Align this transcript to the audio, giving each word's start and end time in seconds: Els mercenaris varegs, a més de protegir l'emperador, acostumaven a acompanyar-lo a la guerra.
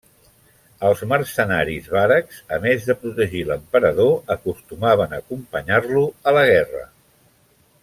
Els 0.87 1.01
mercenaris 1.11 1.89
varegs, 1.95 2.39
a 2.57 2.59
més 2.63 2.87
de 2.87 2.95
protegir 3.03 3.43
l'emperador, 3.51 4.17
acostumaven 4.37 5.15
a 5.15 5.21
acompanyar-lo 5.23 6.03
a 6.33 6.35
la 6.41 6.49
guerra. 6.55 6.83